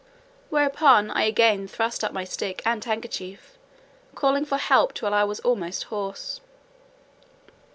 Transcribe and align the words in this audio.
Whereupon 0.49 1.11
I 1.11 1.25
again 1.25 1.67
thrust 1.67 2.03
up 2.03 2.11
my 2.11 2.23
stick 2.23 2.63
and 2.65 2.83
handkerchief, 2.83 3.59
calling 4.15 4.45
for 4.45 4.57
help 4.57 4.95
till 4.95 5.13
I 5.13 5.23
was 5.23 5.39
almost 5.41 5.83
hoarse. 5.93 6.41